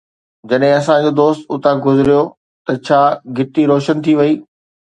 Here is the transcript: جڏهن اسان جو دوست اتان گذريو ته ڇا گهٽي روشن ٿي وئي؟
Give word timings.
جڏهن 0.53 0.75
اسان 0.77 0.97
جو 1.03 1.11
دوست 1.21 1.41
اتان 1.57 1.75
گذريو 1.85 2.23
ته 2.65 2.73
ڇا 2.87 3.01
گهٽي 3.37 3.63
روشن 3.73 3.95
ٿي 4.09 4.13
وئي؟ 4.21 4.33